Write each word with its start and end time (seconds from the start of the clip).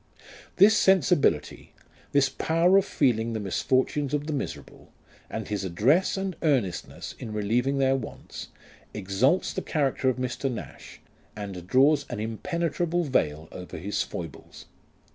This 0.55 0.75
sensibility, 0.75 1.73
this 2.11 2.27
power 2.27 2.75
of 2.75 2.85
feeling 2.85 3.33
the 3.33 3.39
misfortunes 3.39 4.15
of 4.15 4.25
the 4.25 4.33
miserable, 4.33 4.91
and 5.29 5.47
his 5.47 5.63
address 5.63 6.17
and 6.17 6.35
earnestness 6.41 7.13
in 7.19 7.31
relieving 7.31 7.77
their 7.77 7.95
wants, 7.95 8.47
exalts 8.95 9.53
the 9.53 9.61
character 9.61 10.09
of 10.09 10.17
Mr. 10.17 10.51
Nash, 10.51 11.01
and 11.35 11.67
draws 11.67 12.07
an 12.09 12.19
impenetrable 12.19 13.03
veil 13.03 13.47
over 13.51 13.77
his 13.77 14.01
foibles. 14.01 14.65